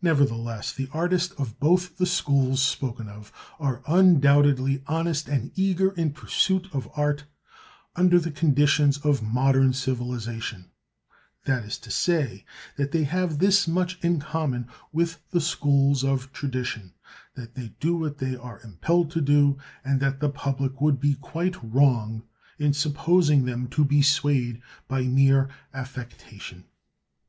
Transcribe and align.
Nevertheless 0.00 0.72
the 0.72 0.88
artists 0.92 1.32
of 1.32 1.58
both 1.58 1.96
the 1.98 2.06
schools 2.06 2.62
spoken 2.62 3.08
of 3.08 3.32
are 3.58 3.82
undoubtedly 3.88 4.84
honest 4.86 5.28
and 5.28 5.50
eager 5.56 5.90
in 5.94 6.12
pursuit 6.12 6.68
of 6.72 6.88
art 6.96 7.24
under 7.96 8.20
the 8.20 8.30
conditions 8.30 8.98
of 8.98 9.20
modern 9.20 9.72
civilisation; 9.72 10.66
that 11.44 11.64
is 11.64 11.76
to 11.78 11.90
say, 11.90 12.44
that 12.76 12.92
they 12.92 13.02
have 13.02 13.40
this 13.40 13.66
much 13.66 13.98
in 14.00 14.20
common 14.20 14.68
with 14.92 15.18
the 15.30 15.40
schools 15.40 16.04
of 16.04 16.32
tradition, 16.32 16.94
that 17.34 17.56
they 17.56 17.72
do 17.80 17.96
what 17.96 18.18
they 18.18 18.36
are 18.36 18.60
impelled 18.62 19.10
to 19.10 19.20
do, 19.20 19.58
and 19.84 19.98
that 19.98 20.20
the 20.20 20.30
public 20.30 20.80
would 20.80 21.00
be 21.00 21.14
quite 21.16 21.56
wrong 21.60 22.22
in 22.60 22.72
supposing 22.72 23.44
them 23.44 23.66
to 23.66 23.84
be 23.84 24.02
swayed 24.02 24.62
by 24.86 25.02
mere 25.02 25.48
affectation. 25.72 26.62